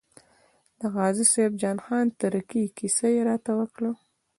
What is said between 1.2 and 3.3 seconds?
صاحب جان خان تره کې کیسه یې